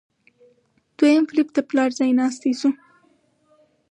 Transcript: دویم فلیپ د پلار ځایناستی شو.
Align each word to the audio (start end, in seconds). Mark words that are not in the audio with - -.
دویم 0.97 1.23
فلیپ 1.29 1.49
د 1.53 1.57
پلار 1.69 1.89
ځایناستی 1.99 2.51
شو. 2.59 2.69